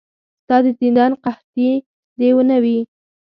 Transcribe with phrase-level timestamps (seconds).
[0.43, 1.69] ستا د دیدن قحطي
[2.19, 2.79] دې نه وي.